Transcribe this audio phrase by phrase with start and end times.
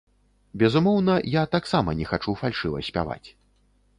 [0.61, 3.27] Безумоўна, я таксама не хачу фальшыва спяваць.